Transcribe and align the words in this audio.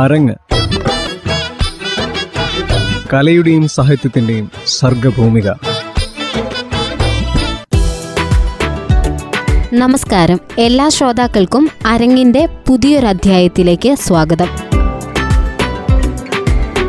അരങ്ങ്. 0.00 0.34
കലയുടെയും 3.12 3.68
സാഹിത്യത്തിന്റെയും 3.68 4.50
സർഗഭൂമിക. 4.66 5.50
നമസ്കാരം. 9.72 10.40
എല്ലാ 10.58 10.88
ശ്രോതാക്കൾക്കും 10.88 11.70
അരങ്ങിന്റെ 11.86 12.48
പുതിയൊരധ്യായത്തിലേക്ക് 12.68 13.94
സ്വാഗതം. 13.94 14.48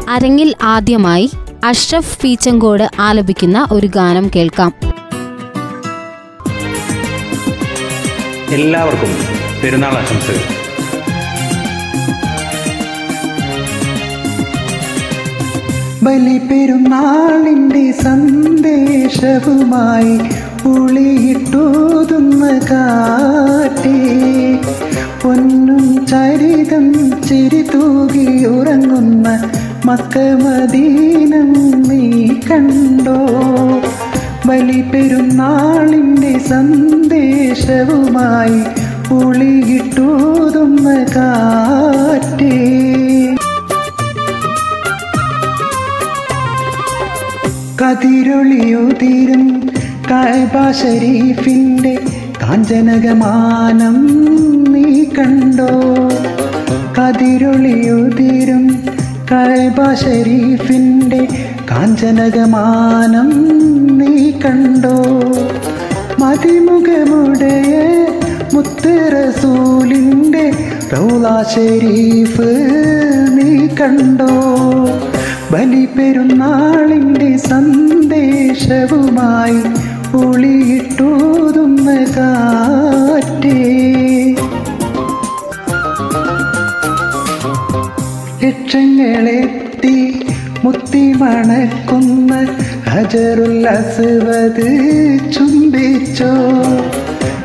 അരങ്ങിൽ 0.10 0.56
ആദ്യമായി 0.64 1.32
അഷ്റഫ് 1.66 2.22
പീച്ചങ്കോട് 2.22 2.90
ആലപിക്കുന്ന 3.00 3.68
ഒരു 3.72 3.88
ഗാനം 3.88 4.32
കേൾക്കാം. 4.36 4.74
എല്ലാവർക്കും 8.52 9.10
പെരുന്നാൾ 9.64 9.92
ആശംസകൾ. 9.92 10.61
ബലിപെരുന്നാളിന്റെ 16.04 17.92
സന്ദേശവുമായി 17.92 20.20
ഉളിയിട്ടോതുന്ന 20.68 22.60
കാട്ടി 22.72 24.00
പൊന്നും 25.24 26.06
ചരിതം 26.06 27.22
ചിരി 27.22 27.62
തൂകി 27.62 28.46
ഉറങ്ങുന്ന 28.46 29.50
മക്കമദീനം 29.86 31.54
നീ 31.90 32.30
കണ്ടോ? 32.52 33.50
ബലിപെരുന്നാളിന്റെ 34.46 36.40
സന്ദേശവുമായി 36.40 38.64
ഉളിയിട്ടോതുന്ന 39.14 41.06
കാറ്റേ. 41.16 43.21
കതിരൊളിയുതിരും 47.82 49.72
കായബ 50.10 50.72
ഷരീഫിന്റെ 50.72 52.00
കാഞ്ചനകമാനം 52.44 53.98
നീ 54.74 55.04
കണ്ടോ? 55.04 55.70
കതിരൊളിയുതിരും 57.00 58.82
കായബ 59.32 59.94
ഷരീഫിന്റെ 59.94 61.28
കാഞ്ചനകമാനം 61.72 63.30
നീ 63.98 64.32
കണ്ടോ? 64.32 64.98
മതിമുഖമുടയ 66.20 67.74
മുത്തറസൂലിന്റെ 68.54 70.52
റൗള 70.94 71.44
നീ 73.36 73.68
കണ്ടോ? 73.68 74.32
ബലിപെരുന്നാളിന്റെ 75.52 77.38
സന്ദേശവുമായി 77.38 77.92
ഒളിയിട്ടോതുന്ന 80.18 81.90
കാറ്റേ. 82.18 83.62
ലക്ഷങ്ങളെത്തി 88.44 90.26
മുത്തി 90.64 91.14
മണക്കുന്ന 91.14 92.48
ഹജറുൽ 92.90 93.68
ചുംബിച്ചോ. 95.32 96.32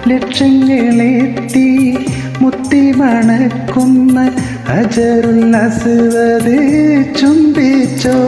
ലക്ഷങ്ങളെത്തി 0.08 1.98
മുത്തി 2.40 2.92
മണക്കുന്ന 2.92 4.30
ഹജറുൽ 4.68 5.56
അസ്വദ് 5.56 6.58
ചുംബിച്ചോ. 7.20 8.18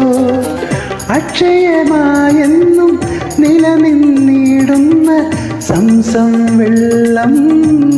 അക്ഷയമായെന്നും 1.09 3.01
നിലനിന്നിടുന്ന 3.39 5.31
സംസം 5.61 6.59
വെള്ളം 6.59 7.35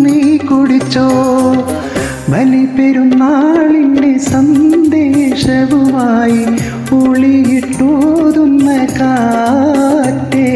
നീ 0.02 0.36
കുടിച്ചോ. 0.36 1.08
ബലിപെരുന്നാളിന്റെ 2.28 4.18
സന്ദേശവുമായി 4.18 6.46
ഒളിയിട്ടോതുന്ന 6.94 8.86
കാറ്റേ. 9.00 10.48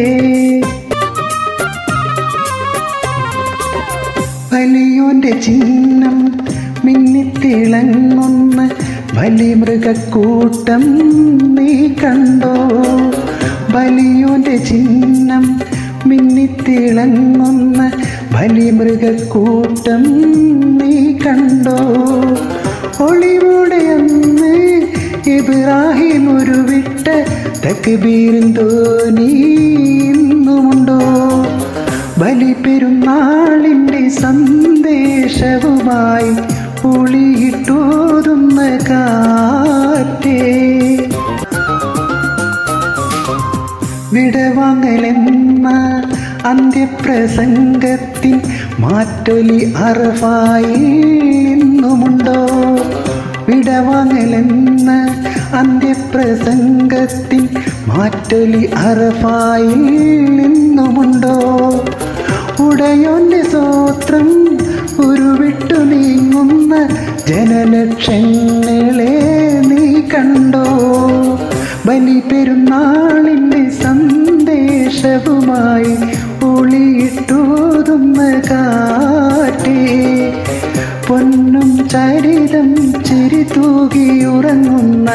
ബലിയോന്റെ 4.53 5.41
ചിഹ്നം 5.41 5.94
മിന്നിത്തിളങ്ങുന്ന 7.55 8.61
ബലിമൃഗക്കൂട്ടം 9.17 10.85
നീ 11.57 11.71
കണ്ടോ? 11.93 12.55
ബലിയുടെ 13.75 14.57
ചിഹ്നം 14.69 15.45
മിന്നിത്തിളങ്ങുന്ന 16.07 17.81
ബലിമൃഗക്കൂട്ടം 18.35 20.03
നീ 20.81 20.97
കണ്ടോ? 21.25 21.79
ഒളിവുടെ 23.05 23.81
അന്ന് 23.95 24.53
ഇബ്രാഹിം 25.37 26.27
ഉരുവിട്ട 26.37 27.07
തക്ബീരിൻ 27.67 28.49
തോന്നി 28.59 29.31
ഇന്നുമുണ്ടോ? 30.11 31.01
ബലിപെരുന്നാളിന്റെ 32.19 34.03
സന്ദേശവുമായി 34.23 36.33
ഒളിയിട്ടോതുന്ന 36.85 38.79
കാറ്റേ. 38.91 40.39
വിടവാങ്ങലെന്ന 44.13 45.69
അന്ത്യപ്രസംഗത്തിൻ 46.47 48.41
മാറ്റൊലി 48.81 49.75
അറഫായി 49.77 50.85
ഇന്നുമുണ്ടോ 51.55 52.41
വിടവാങ്ങലെന്ന 53.49 54.91
അന്ത്യപ്രസംഗത്തിൻ 55.59 57.49
മാറ്റൊലി 57.87 58.67
അറഫായി 58.67 59.75
നിന്നുമുണ്ടോ? 60.39 61.37
ഉടയോന്റെ 62.65 63.43
സ്വോത്രം 63.43 64.54
ഉരുവിട്ടു 64.99 65.75
നീങ്ങുന്ന 65.75 66.89
ജനലക്ഷങ്ങളെ 67.29 69.15
നീ 69.67 70.01
കണ്ടോ? 70.01 70.65
ബലി 71.87 72.21
പെരുന്നാളിന്റെ 72.21 73.71
സന്ദേശവുമായി 73.71 75.97
ഒളിയിട്ടോതുന്ന 76.45 78.41
കാറ്റേ. 78.51 79.79
പൊന്നും 81.09 81.89
ചരിതം 81.89 83.03
ചിരി 83.03 83.47
തൂകി 83.57 84.25
ഉറങ്ങുന്ന 84.25 85.11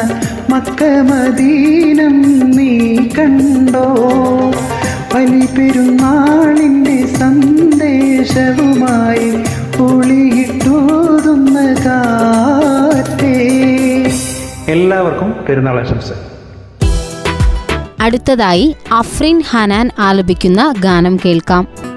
മക്കമദീനം 0.50 2.22
നീ 2.56 3.06
കണ്ടോ? 3.06 3.88
ബലി 5.14 5.48
പെരുന്നാളിന്റെ 5.58 7.06
സന്ദേശവുമായി 7.06 9.30
ഒളിയിട്ടോതുന്ന 9.80 11.74
കാറ്റേ. 11.74 13.38
എല്ലാവർക്കും 14.68 15.34
പെരുന്നാൾ 15.48 15.80
ആശംസ. 15.80 16.12
അടുത്തതായി 18.00 18.76
അഫ്രിൻ 18.92 19.42
ഹനാൻ 19.50 19.90
ആലപിക്കുന്ന 19.98 20.74
ഗാനം 20.78 21.18
കേൾക്കാം 21.24 21.68
ും. 21.82 21.89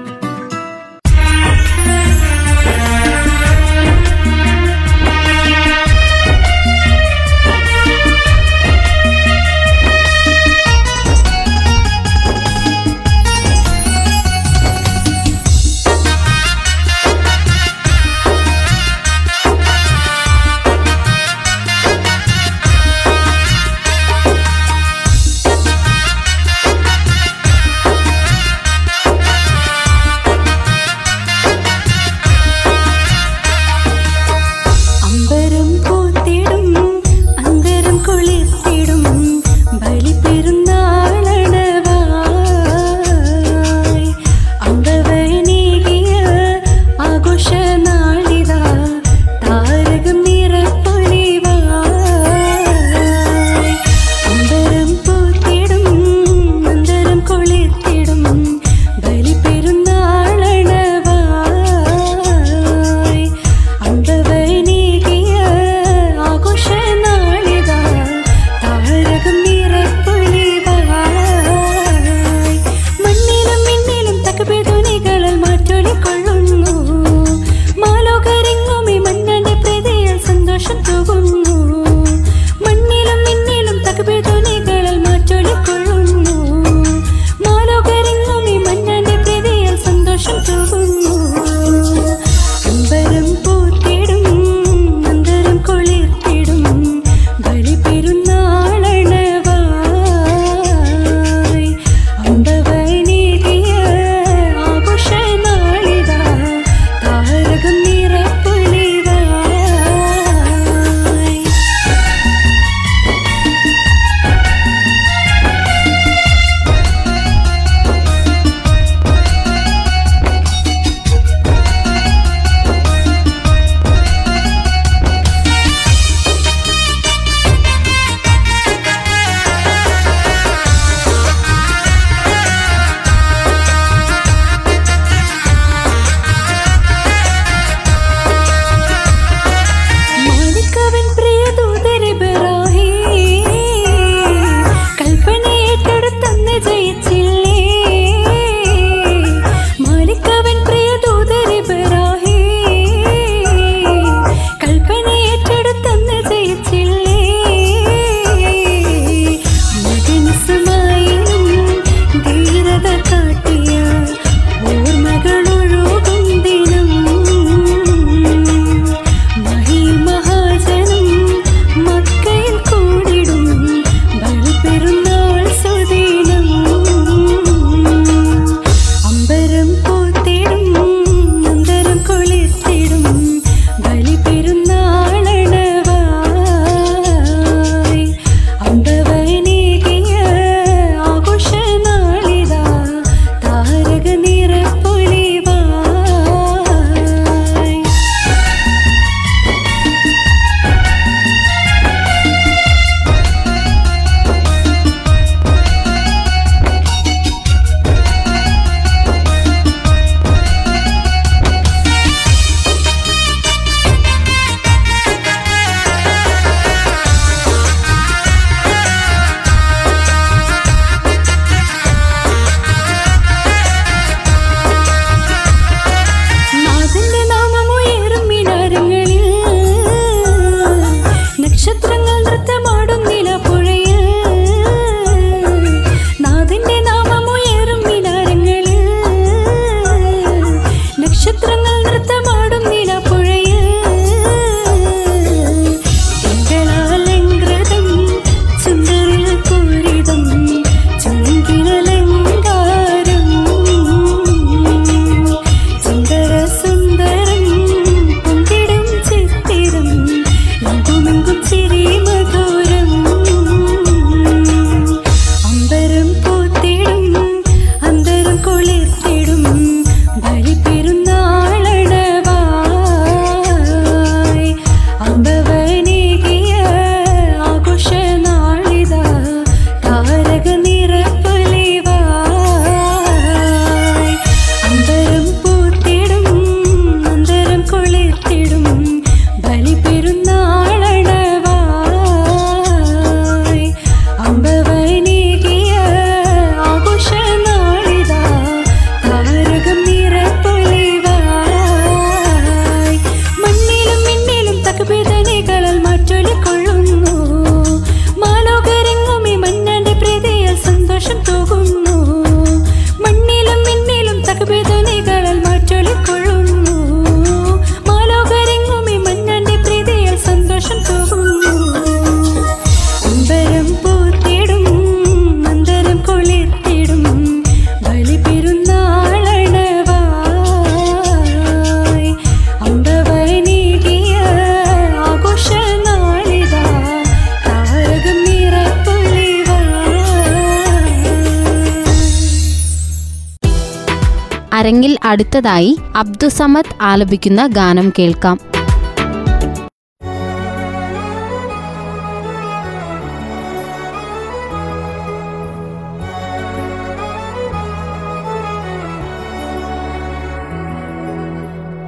അരങ്ങിൽ 344.64 344.98
അടുത്തതായി 345.04 345.78
അബ്ദുസമദ് 345.96 346.76
ആലപിക്കുന്ന 346.80 347.46
ഗാനം 347.46 347.92
കേൾക്കാം. 347.98 348.40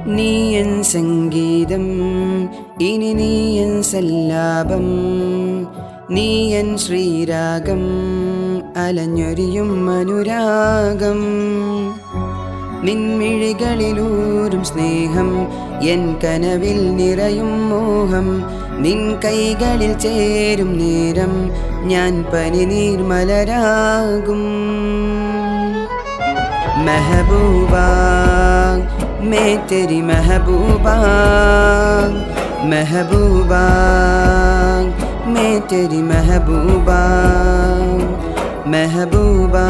നീയൻ 0.07 0.83
സംഗീതം 0.83 1.85
ഇനി 2.81 3.13
നീയൻ 3.13 3.83
സല്ലാപം. 3.83 4.85
നീയൻ 6.11 6.77
ശ്രീരാഗം 6.77 7.83
അലഞ്ഞൊരിയും 8.77 9.89
അനുരാഗം. 9.89 11.23
നിൻമിഴികളിലൂരും 12.83 14.63
സ്നേഹം 14.63 15.47
എൻ 15.81 16.15
കനവിൽ 16.23 16.95
നിറയും 16.95 17.69
മോഹം. 17.69 18.45
നിൻ 18.79 19.15
കൈകളിൽ 19.25 19.93
ചേരും 19.97 20.77
നേരം 20.77 21.51
ഞാൻ 21.87 22.25
പനി 22.33 22.65
നീർമലരാകും 22.65 24.43
മെഹബൂബ 26.85 27.73
മേ 29.21 29.57
മെഹബൂബ 30.01 30.87
മെഹബൂബ 32.63 33.53
മേ 35.27 35.59
മെഹബൂബ. 36.01 36.89
महबूबा 38.67 39.65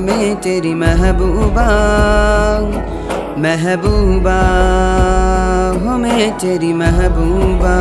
मैं 0.00 0.28
तेरी 0.40 0.74
महबूबा 0.74 1.66
महबूबा 3.42 4.38
हो 5.82 5.96
मैं 5.98 6.30
तेरी 6.38 6.72
महबूबा। 6.72 7.76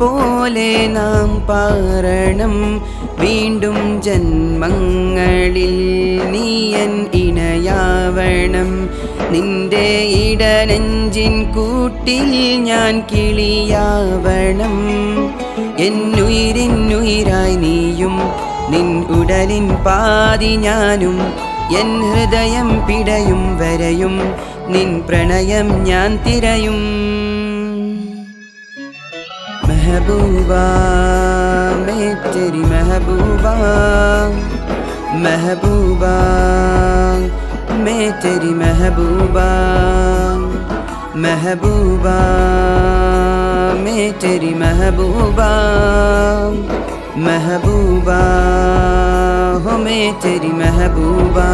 പോലെ 0.00 0.86
നാം 0.86 1.46
പാറണം 1.46 2.82
വീണ്ടും 3.18 4.02
ജന്മങ്ങളിൽ 4.02 5.76
നീയൻ 6.30 7.06
ഇണയാവണം. 7.14 8.90
നിന്റെ 9.30 10.08
ഇടനെഞ്ചിൻ 10.30 11.52
കൂട്ടിൽ 11.52 12.60
ഞാൻ 12.60 13.02
കിളിയാവണം. 13.12 14.78
എന്നുയിരിന്നുയിരായി 15.78 17.56
നീയും 17.56 18.14
നിൻ 18.72 18.88
ഉടലിൻ 19.18 19.66
പാതി 19.86 20.52
ഞാനും 20.56 21.18
എൻ 21.80 21.90
ഹൃദയം 22.10 22.68
പിടയും 22.86 23.42
വരയും 23.58 24.14
നിൻ 24.72 25.02
പ്രണയം 25.08 25.68
ഞാൻ 25.84 26.10
തിരയും. 26.24 26.80
മെഹബൂബ 29.68 30.50
മേ 31.86 31.98
തെരി 32.32 32.62
മെഹബൂബ 32.72 33.44
മെഹബൂബ 35.24 36.02
മേ 37.84 37.98
തെരി 38.24 38.52
മെഹബൂബ. 38.62 39.36
മെഹബൂബ 41.23 42.05
മേ 43.83 43.97
തെരി 44.23 44.53
മെഹബൂബ 44.61 45.39
महबूबा 47.17 48.21
हो 49.63 49.77
मैं 49.77 50.05
तेरी 50.21 50.51
महबूबा 50.53 51.49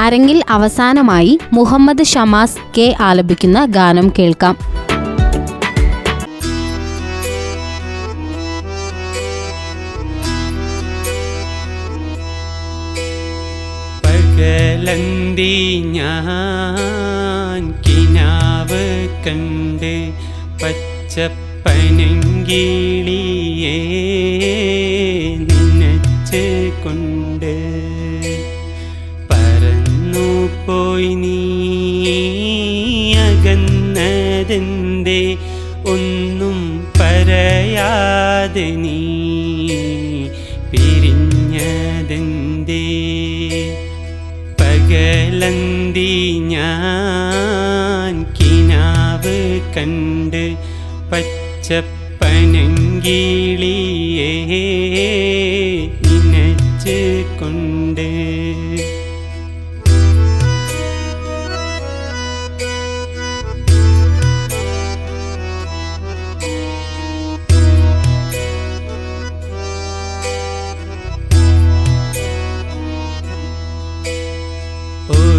അരങ്ങിൽ 0.00 0.38
അവസാനമായി 0.48 1.32
മുഹമ്മദ് 1.52 2.04
ഷമാസ് 2.04 2.60
കെ 2.76 2.86
ആലപിക്കുന്ന 3.00 3.58
ഗാനം 3.68 4.06
കേൾക്കാം 4.18 4.54
പകലന്തി 14.85 15.51
ഞാൻ 15.95 17.59
കിനാവ് 17.85 18.81
കണ്ട് 19.25 19.93
പച്ചപ്പനങ്കിളിയേ 20.61 21.37
നനച്ച് 25.45 26.43
കൊണ്ട് 26.83 27.55
പറന്നു 29.31 30.27
പോയി 30.65 31.13
നീ 31.15 31.39
അകന്നതെന്തേ 33.27 35.21
ഒന്നും 35.93 36.59
പറയാതെ 36.99 38.67
നീ 38.83 39.02
പകലന്തി 45.43 46.11
ഞാൻ 46.51 48.13
കിനാവ് 48.37 49.33
കണ്ട് 49.75 50.43
പച്ചപ്പനങ്കിളിയേ 51.11 51.83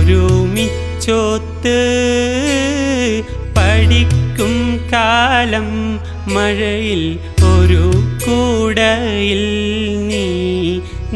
ഒരുമിച്ചോത്ത് 0.05 1.77
പഠിക്കും 3.57 4.55
കാലം 4.93 5.69
മഴയിൽ 6.35 7.03
ഒരു 7.53 7.85
കൂടയിൽ 8.25 9.43
നീ 10.09 10.27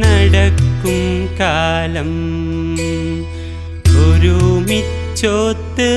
നടക്കും 0.02 1.00
കാലം. 1.40 2.12
ഒരുമിച്ചോത്ത് 4.06 5.90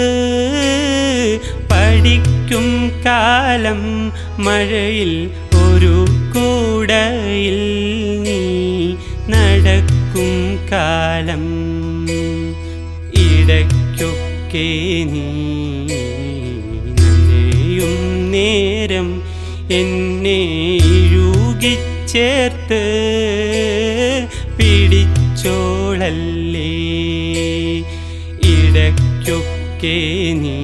പഠിക്കും 1.72 2.92
കാലം 3.06 3.82
മഴയിൽ 4.46 5.14
ഒരു 5.64 5.96
കൂടയിൽ 6.36 7.60
നീ 8.28 8.42
നടക്കും 9.34 10.32
കാലം. 10.72 11.51
ഇടയ്ക്കൊക്കെ 14.54 14.68
നീ 15.04 15.28
നേരം 18.32 19.22
എന്നെ 19.72 20.40
ഇഴുകിച്ചേർത്ത് 20.92 22.82
പിടിച്ചോളല്ലേ? 24.58 26.72
ഇടയ്ക്കൊക്കെ 28.52 29.96
നീ 30.42 30.58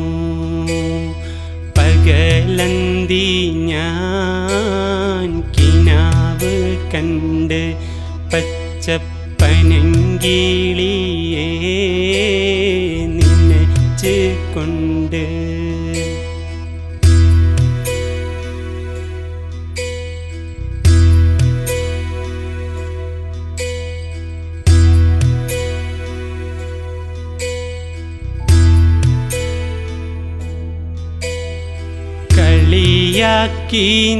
പകലന്തി 1.78 3.26
ഞാൻ 3.54 4.41
പച്ചപ്പനങ്കിളിയേ 10.22 11.46
നിന്നച്ച് 13.14 14.14
കൊണ്ട് 14.54 15.22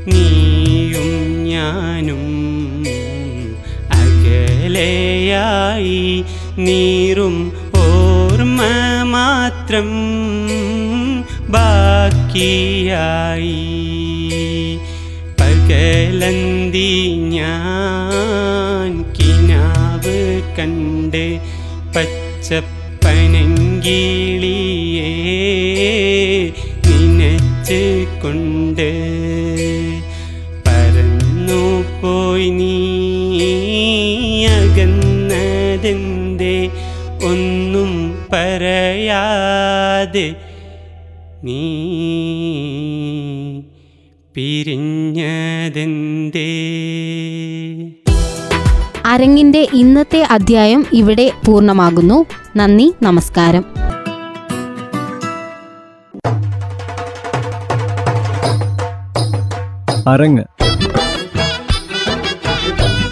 നീയും 0.07 1.43
ഞാനും 1.43 2.83
അകലെയായി. 3.91 6.23
നീറും 6.57 7.51
ഓർമ്മ 7.75 8.61
മാത്രം 9.03 9.89
ബാക്കിയായി. 11.51 13.55
പകലന്തി 15.39 17.17
ഞാൻ 17.17 19.05
കിനാവ് 19.19 20.19
കണ്ട് 20.59 21.39
പച്ചപ്പനങ്കിളിയേ 21.95 24.20
അകന്നതെന്തേ 34.71 36.69
ഒന്നും 37.23 38.19
പറയാതെ 38.33 40.35
നീ 41.43 41.61
പിരിഞ്ഞതെന്തേ? 44.35 46.51
അരങ്ങിന്റെ 49.05 49.67
ഇന്നത്തെ 49.73 50.27
അധ്യായം 50.31 50.85
ഇവിടെ 50.93 51.31
പൂർണമാകുന്നു. 51.47 52.25
നന്ദി 52.55 52.93
നമസ്കാരം. 53.01 53.65
അരങ്ങ്. 60.07 60.50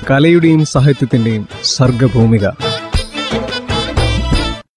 കലയുടെയും 0.10 0.66
സാഹിത്യത്തിന്റെയും 0.66 1.48
സർഗഭൂമിക 1.64 2.46